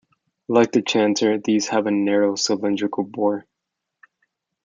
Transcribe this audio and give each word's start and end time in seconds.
Like 0.47 0.71
the 0.71 0.81
chanter, 0.81 1.37
these 1.37 1.67
have 1.67 1.85
a 1.85 1.91
narrow 1.91 2.35
cylindrical 2.35 3.03
bore. 3.03 3.45